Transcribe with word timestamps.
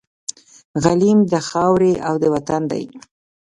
غلیم 0.83 1.19
د 1.31 1.33
خاوري 1.49 1.93
او 2.07 2.13
د 2.21 2.23
وطن 2.33 2.61
دی 2.71 2.85